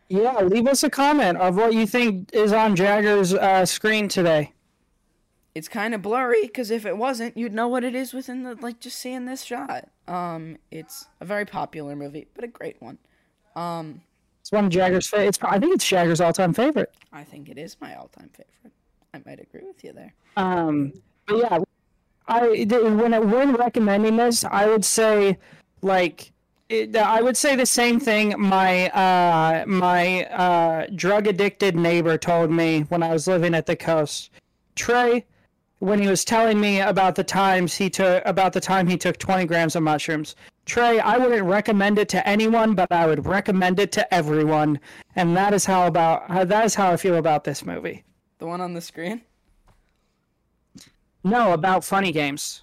Yeah, 0.09 0.41
leave 0.43 0.67
us 0.69 0.83
a 0.85 0.91
comment 0.91 1.39
of 1.39 1.57
what 1.57 1.73
you 1.75 1.87
think 1.87 2.31
is 2.33 2.53
on 2.53 2.77
Jagger's 2.77 3.35
uh, 3.35 3.67
screen 3.67 4.09
today. 4.09 4.53
it's 5.55 5.69
kind 5.69 5.95
of 5.95 6.03
blurry 6.03 6.43
because 6.43 6.71
if 6.71 6.85
it 6.87 6.97
wasn't, 6.97 7.37
you'd 7.37 7.53
know 7.55 7.67
what 7.67 7.83
it 7.83 7.95
is 7.95 8.13
within 8.13 8.43
the 8.45 8.55
like 8.57 8.79
just 8.79 8.99
seeing 8.99 9.25
this 9.25 9.43
shot. 9.43 9.89
Um, 10.07 10.59
it's 10.71 11.07
a 11.21 11.25
very 11.25 11.45
popular 11.45 11.97
movie, 11.97 12.29
but 12.35 12.45
a 12.45 12.49
great 12.49 12.77
one. 12.81 12.99
Um, 13.57 14.03
It's 14.43 14.53
one 14.53 14.67
of 14.67 14.71
Jagger's 14.71 15.09
fa- 15.09 15.25
it's 15.27 15.39
I 15.43 15.59
think 15.59 15.75
it's 15.75 15.87
Jagger's 15.89 16.21
all-time 16.21 16.53
favorite. 16.53 16.95
I 17.13 17.25
think 17.25 17.49
it 17.49 17.59
is 17.59 17.77
my 17.81 17.95
all-time 17.97 18.31
favorite. 18.31 18.75
I 19.15 19.23
might 19.27 19.41
agree 19.41 19.65
with 19.67 19.83
you 19.83 19.93
there. 19.93 20.15
Um, 20.37 20.93
but 21.27 21.37
yeah, 21.39 21.59
I 22.29 22.47
when 23.01 23.15
I- 23.15 23.19
when 23.19 23.55
recommending 23.55 24.17
this, 24.17 24.45
I 24.45 24.67
would 24.69 24.85
say 24.85 25.39
like 25.83 26.33
it, 26.69 26.97
I 26.97 27.23
would 27.23 27.37
say 27.37 27.55
the 27.57 27.67
same 27.67 28.01
thing 28.01 28.35
my 28.39 28.89
uh 28.91 29.65
my 29.67 30.25
uh 30.25 30.87
drug 30.95 31.27
addicted 31.27 31.77
neighbor 31.77 32.19
told 32.19 32.51
me 32.51 32.81
when 32.89 33.03
I 33.03 33.13
was 33.13 33.27
living 33.27 33.55
at 33.55 33.67
the 33.67 33.77
coast. 33.77 34.31
Trey, 34.75 35.25
when 35.79 36.01
he 36.01 36.09
was 36.09 36.25
telling 36.25 36.61
me 36.61 36.81
about 36.81 37.15
the 37.15 37.25
times 37.25 37.75
he 37.75 37.89
took 37.91 38.23
about 38.27 38.53
the 38.53 38.61
time 38.61 38.87
he 38.87 38.97
took 38.97 39.19
20 39.19 39.45
grams 39.47 39.77
of 39.77 39.83
mushrooms. 39.83 40.35
Trey, 40.65 40.99
I 40.99 41.17
wouldn't 41.17 41.47
recommend 41.47 41.99
it 41.99 42.09
to 42.09 42.29
anyone, 42.29 42.75
but 42.75 42.91
I 42.91 43.07
would 43.07 43.25
recommend 43.25 43.79
it 43.79 43.93
to 43.93 44.15
everyone, 44.15 44.81
and 45.15 45.37
that 45.37 45.55
is 45.55 45.65
how 45.65 45.87
about 45.87 46.29
that 46.49 46.65
is 46.65 46.75
how 46.75 46.91
I 46.91 46.97
feel 46.97 47.17
about 47.17 47.45
this 47.45 47.65
movie. 47.65 48.03
The 48.39 48.47
one 48.47 48.61
on 48.61 48.75
the 48.75 48.81
screen? 48.81 49.23
No, 51.23 51.53
about 51.53 51.85
funny 51.85 52.11
games. 52.11 52.63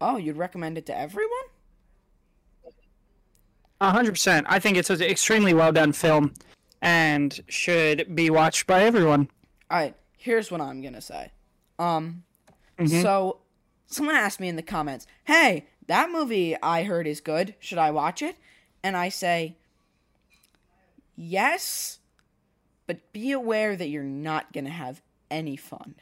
Oh, 0.00 0.16
you'd 0.16 0.36
recommend 0.36 0.78
it 0.78 0.86
to 0.86 0.96
everyone? 0.96 1.51
A 3.82 3.90
hundred 3.90 4.12
percent. 4.12 4.46
I 4.48 4.60
think 4.60 4.76
it's 4.76 4.90
an 4.90 5.02
extremely 5.02 5.52
well 5.54 5.72
done 5.72 5.92
film, 5.92 6.34
and 6.80 7.38
should 7.48 8.14
be 8.14 8.30
watched 8.30 8.66
by 8.68 8.84
everyone. 8.84 9.28
All 9.70 9.78
right, 9.78 9.96
here's 10.16 10.50
what 10.52 10.60
I'm 10.60 10.80
gonna 10.82 11.00
say. 11.00 11.32
Um, 11.78 12.22
Mm-hmm. 12.78 13.02
so 13.02 13.38
someone 13.86 14.14
asked 14.14 14.38
me 14.40 14.48
in 14.48 14.54
the 14.56 14.62
comments, 14.62 15.06
"Hey, 15.24 15.66
that 15.88 16.10
movie 16.12 16.56
I 16.62 16.84
heard 16.84 17.06
is 17.08 17.20
good. 17.20 17.54
Should 17.58 17.78
I 17.78 17.90
watch 17.90 18.22
it?" 18.22 18.36
And 18.84 18.96
I 18.96 19.08
say, 19.08 19.56
"Yes, 21.16 21.98
but 22.86 23.12
be 23.12 23.32
aware 23.32 23.74
that 23.76 23.88
you're 23.88 24.02
not 24.04 24.52
gonna 24.52 24.70
have 24.70 25.02
any 25.30 25.56
fun." 25.56 25.94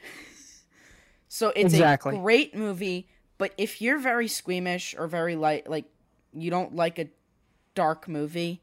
so 1.27 1.49
it's 1.55 1.73
Exactly. 1.73 2.15
a 2.15 2.19
great 2.19 2.55
movie, 2.55 3.09
but 3.39 3.53
if 3.57 3.81
you're 3.81 3.99
very 3.99 4.27
squeamish 4.27 4.95
or 4.97 5.07
very 5.07 5.35
light, 5.35 5.67
like 5.69 5.85
you 6.33 6.49
don't 6.51 6.75
like 6.75 6.99
a 6.99 7.09
dark 7.81 8.07
movie, 8.07 8.61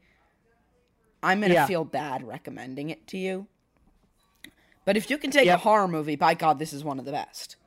I'm 1.21 1.41
gonna 1.41 1.53
Yeah. 1.53 1.65
feel 1.65 1.83
bad 1.83 2.23
recommending 2.23 2.89
it 2.89 3.05
to 3.07 3.17
you. 3.17 3.47
But 4.85 4.95
if 4.95 5.09
you 5.09 5.17
can 5.17 5.29
take 5.29 5.47
a 5.49 5.57
horror 5.57 5.87
movie, 5.89 6.15
by 6.15 6.33
God, 6.33 6.57
this 6.57 6.71
is 6.71 6.83
one 6.83 6.99
of 6.99 7.05
the 7.05 7.11
best. 7.11 7.57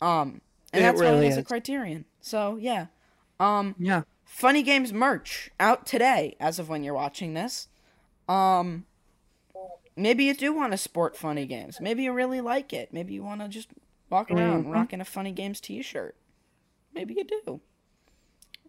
Um, 0.00 0.40
and 0.72 0.82
It 0.82 0.86
that's 0.86 0.98
why 0.98 1.10
really 1.10 1.26
it 1.26 1.30
has 1.30 1.38
a 1.38 1.44
criterion. 1.44 2.06
So 2.20 2.56
yeah, 2.56 2.86
um, 3.38 3.74
Yeah. 3.78 4.02
Funny 4.24 4.62
Games 4.62 4.92
merch 4.92 5.50
out 5.60 5.86
today, 5.86 6.34
as 6.40 6.58
of 6.58 6.68
when 6.68 6.82
you're 6.82 6.94
watching 6.94 7.34
this. 7.34 7.68
Um, 8.28 8.86
maybe 9.94 10.24
you 10.24 10.34
do 10.34 10.52
want 10.54 10.72
to 10.72 10.78
sport 10.78 11.16
Funny 11.16 11.46
Games. 11.46 11.78
Maybe 11.80 12.02
you 12.04 12.12
really 12.12 12.40
like 12.40 12.72
it. 12.72 12.92
Maybe 12.92 13.14
you 13.14 13.22
want 13.22 13.42
to 13.42 13.48
just 13.48 13.68
walk 14.10 14.30
around 14.30 14.64
Mhm. 14.64 14.72
rocking 14.72 15.00
a 15.00 15.04
Funny 15.04 15.32
Games 15.32 15.60
T-shirt. 15.60 16.16
Maybe 16.92 17.14
you 17.14 17.24
do. 17.24 17.60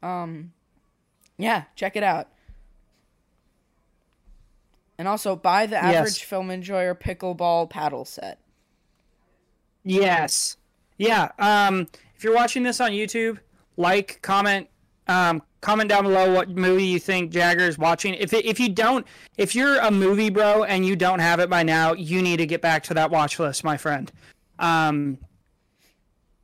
Um, 0.07 0.53
yeah, 1.37 1.63
check 1.75 1.95
it 1.95 2.03
out. 2.03 2.29
And 4.97 5.07
also 5.07 5.35
buy 5.35 5.65
the 5.67 5.75
Yes. 5.75 5.95
average 5.95 6.23
film 6.23 6.49
enjoyer 6.49 6.95
pickleball 6.95 7.69
paddle 7.69 8.03
set. 8.05 8.39
Yes. 9.83 10.57
Yeah. 10.97 11.29
Um, 11.37 11.87
if 12.15 12.23
you're 12.23 12.33
watching 12.35 12.63
this 12.63 12.81
on 12.81 12.91
YouTube, 12.91 13.37
like, 13.77 14.19
comment, 14.23 14.67
um, 15.07 15.43
comment 15.61 15.89
down 15.89 16.03
below 16.03 16.33
what 16.33 16.49
movie 16.49 16.83
you 16.85 16.99
think 16.99 17.31
Jagger 17.31 17.63
is 17.65 17.77
watching. 17.77 18.15
If 18.15 18.33
it, 18.33 18.45
if 18.45 18.59
you 18.59 18.69
don't, 18.69 19.05
if 19.37 19.53
you're 19.53 19.77
a 19.79 19.91
movie 19.91 20.29
bro 20.31 20.63
and 20.63 20.83
you 20.85 20.95
don't 20.95 21.19
have 21.19 21.39
it 21.39 21.49
by 21.49 21.61
now, 21.63 21.93
you 21.93 22.21
need 22.23 22.37
to 22.37 22.47
get 22.47 22.61
back 22.61 22.83
to 22.85 22.95
that 22.95 23.11
watch 23.11 23.37
list, 23.39 23.63
my 23.63 23.77
friend. 23.77 24.11
Um, 24.57 25.19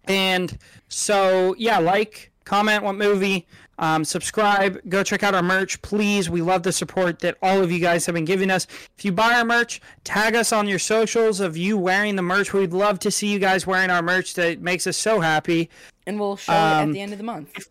and 0.05 0.55
so 0.89 1.55
yeah, 1.57 1.79
like, 1.79 2.31
comment 2.45 2.83
what 2.83 2.95
movie, 2.95 3.47
um, 3.79 4.05
subscribe, 4.05 4.79
go 4.87 5.03
check 5.03 5.23
out 5.23 5.33
our 5.33 5.41
merch, 5.41 5.81
please. 5.81 6.29
We 6.29 6.41
love 6.41 6.63
the 6.63 6.71
support 6.71 7.19
that 7.19 7.37
all 7.41 7.61
of 7.63 7.71
you 7.71 7.79
guys 7.79 8.05
have 8.05 8.15
been 8.15 8.25
giving 8.25 8.49
us. 8.51 8.67
If 8.97 9.03
you 9.05 9.11
buy 9.11 9.33
our 9.33 9.45
merch, 9.45 9.81
tag 10.03 10.35
us 10.35 10.51
on 10.53 10.67
your 10.67 10.79
socials 10.79 11.39
of 11.39 11.57
you 11.57 11.77
wearing 11.77 12.15
the 12.15 12.21
merch. 12.21 12.53
We'd 12.53 12.73
love 12.73 12.99
to 12.99 13.11
see 13.11 13.27
you 13.27 13.39
guys 13.39 13.65
wearing 13.65 13.89
our 13.89 14.01
merch. 14.01 14.35
That 14.35 14.61
makes 14.61 14.85
us 14.87 14.97
so 14.97 15.19
happy. 15.21 15.69
And 16.05 16.19
we'll 16.19 16.37
show 16.37 16.51
it 16.53 16.55
at 16.55 16.83
Um, 16.83 16.93
the 16.93 17.01
end 17.01 17.11
of 17.13 17.17
the 17.17 17.23
month. 17.23 17.67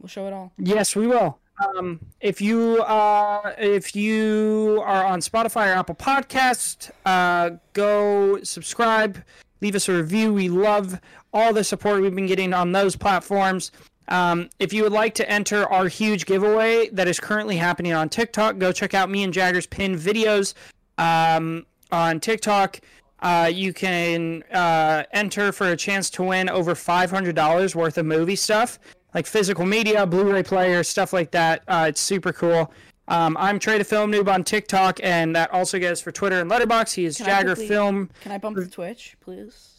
We'll 0.00 0.08
show 0.08 0.26
it 0.26 0.32
all. 0.32 0.52
Yes, 0.58 0.94
we 0.94 1.06
will. 1.06 1.38
Um, 1.76 2.00
if 2.20 2.40
you 2.40 2.82
uh, 2.82 3.54
if 3.58 3.94
you 3.94 4.82
are 4.84 5.04
on 5.04 5.20
Spotify 5.20 5.68
or 5.72 5.78
Apple 5.78 5.94
Podcast, 5.94 6.90
uh, 7.06 7.50
go 7.74 8.42
subscribe, 8.42 9.22
leave 9.60 9.76
us 9.76 9.88
a 9.88 9.94
review. 9.94 10.34
We 10.34 10.48
love 10.48 11.00
all 11.32 11.52
the 11.52 11.62
support 11.62 12.02
we've 12.02 12.14
been 12.14 12.26
getting 12.26 12.52
on 12.52 12.72
those 12.72 12.96
platforms. 12.96 13.70
Um, 14.08 14.50
if 14.58 14.72
you 14.72 14.82
would 14.82 14.92
like 14.92 15.14
to 15.14 15.30
enter 15.30 15.66
our 15.72 15.88
huge 15.88 16.26
giveaway 16.26 16.88
that 16.90 17.08
is 17.08 17.18
currently 17.18 17.56
happening 17.56 17.92
on 17.92 18.08
TikTok, 18.08 18.58
go 18.58 18.72
check 18.72 18.94
out 18.94 19.08
me 19.10 19.22
and 19.22 19.32
Jagger's 19.32 19.66
pin 19.66 19.96
videos 19.98 20.54
um, 20.98 21.64
on 21.90 22.20
TikTok. 22.20 22.80
Uh, 23.20 23.50
you 23.52 23.72
can 23.72 24.42
uh, 24.52 25.04
enter 25.12 25.50
for 25.52 25.68
a 25.70 25.76
chance 25.76 26.10
to 26.10 26.22
win 26.22 26.48
over 26.50 26.74
$500 26.74 27.74
worth 27.74 27.96
of 27.96 28.04
movie 28.04 28.36
stuff, 28.36 28.78
like 29.14 29.26
physical 29.26 29.64
media, 29.64 30.04
Blu-ray 30.04 30.42
player, 30.42 30.82
stuff 30.82 31.12
like 31.14 31.30
that. 31.30 31.62
Uh, 31.66 31.86
it's 31.88 32.00
super 32.00 32.32
cool. 32.32 32.70
Um, 33.08 33.36
I'm 33.38 33.58
Trade 33.58 33.80
a 33.80 33.84
Film 33.84 34.12
Noob 34.12 34.28
on 34.32 34.44
TikTok, 34.44 34.98
and 35.02 35.34
that 35.36 35.50
also 35.52 35.78
goes 35.78 36.00
for 36.00 36.10
Twitter 36.12 36.40
and 36.40 36.50
Letterboxd. 36.50 36.94
He 36.94 37.04
is 37.06 37.16
Can 37.16 37.26
Jagger 37.26 37.54
quickly- 37.54 37.68
Film. 37.68 38.10
Can 38.20 38.32
I 38.32 38.38
bump 38.38 38.56
the 38.56 38.66
Twitch, 38.66 39.16
please? 39.20 39.70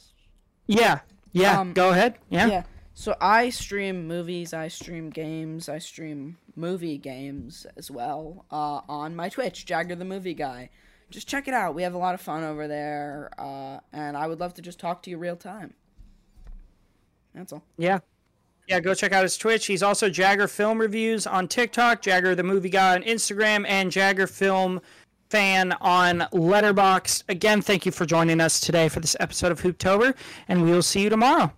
Yeah, 0.68 1.00
yeah. 1.32 1.60
Um, 1.60 1.74
go 1.74 1.90
ahead. 1.92 2.16
Yeah. 2.30 2.48
Yeah. 2.48 2.64
So 2.98 3.14
I 3.20 3.50
stream 3.50 4.08
movies, 4.08 4.54
I 4.54 4.70
stream 4.70 5.10
games, 5.10 5.68
I 5.68 5.80
stream 5.80 6.38
movie 6.56 6.98
games 6.98 7.68
as 7.76 7.92
well 7.92 8.46
uh, 8.50 8.80
on 8.88 9.18
my 9.18 9.28
Twitch, 9.28 9.66
Jagger 9.66 9.96
the 9.96 10.06
Movie 10.06 10.34
Guy. 10.34 10.70
Just 11.10 11.28
check 11.28 11.50
it 11.50 11.54
out. 11.54 11.76
We 11.76 11.84
have 11.84 11.94
a 11.94 11.98
lot 11.98 12.16
of 12.16 12.22
fun 12.22 12.46
over 12.46 12.70
there, 12.70 13.32
uh, 13.38 13.80
and 13.92 14.16
I 14.16 14.28
would 14.28 14.40
love 14.40 14.54
to 14.56 14.62
just 14.62 14.80
talk 14.80 15.04
to 15.04 15.10
you 15.10 15.18
real 15.18 15.36
time. 15.36 15.74
That's 17.36 17.52
all. 17.52 17.64
Yeah. 17.78 18.00
Yeah, 18.70 18.80
go 18.80 18.94
check 18.94 19.12
out 19.12 19.24
his 19.24 19.38
Twitch. 19.38 19.66
He's 19.66 19.84
also 19.84 20.10
Jagger 20.10 20.48
Film 20.48 20.80
Reviews 20.80 21.28
on 21.28 21.50
TikTok, 21.50 22.02
Jagger 22.02 22.34
the 22.34 22.44
Movie 22.44 22.70
Guy 22.70 22.96
on 22.96 23.04
Instagram, 23.04 23.66
and 23.68 23.92
Jagger 23.92 24.26
Film 24.26 24.80
Fan 25.30 25.74
on 25.82 26.20
Letterboxd. 26.32 27.24
Again, 27.28 27.62
thank 27.62 27.86
you 27.86 27.92
for 27.92 28.06
joining 28.06 28.40
us 28.40 28.62
today 28.62 28.88
for 28.88 29.02
this 29.02 29.18
episode 29.20 29.52
of 29.52 29.62
Hooptober, 29.62 30.16
and 30.48 30.64
we 30.64 30.72
will 30.72 30.82
see 30.82 31.02
you 31.02 31.10
tomorrow. 31.10 31.52